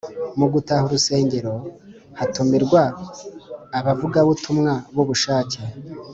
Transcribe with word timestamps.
Mu 0.39 0.47
gutaha 0.53 0.83
urusengero 0.87 1.53
hazatumirwa 2.17 2.81
abavugabutumwe 3.77 4.71
b’ubushake 4.95 5.61